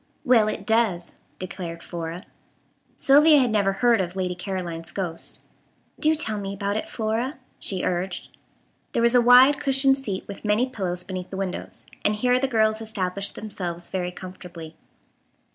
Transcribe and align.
"Well, 0.25 0.47
it 0.47 0.65
does," 0.65 1.13
declared 1.37 1.83
Flora. 1.83 2.23
Sylvia 2.97 3.37
had 3.37 3.51
never 3.51 3.71
heard 3.71 4.01
of 4.01 4.15
Lady 4.15 4.33
Caroline's 4.33 4.91
ghost. 4.91 5.39
"Do 5.99 6.15
tell 6.15 6.39
me 6.39 6.55
about 6.55 6.75
it, 6.75 6.87
Flora," 6.87 7.37
she 7.59 7.83
urged. 7.83 8.35
There 8.93 9.03
was 9.03 9.13
a 9.13 9.21
wide 9.21 9.59
cushioned 9.59 9.97
seat 9.99 10.27
with 10.27 10.43
many 10.43 10.65
pillows 10.65 11.03
beneath 11.03 11.29
the 11.29 11.37
windows, 11.37 11.85
and 12.03 12.15
here 12.15 12.39
the 12.39 12.47
girls 12.47 12.81
established 12.81 13.35
themselves 13.35 13.89
very 13.89 14.11
comfortably. 14.11 14.75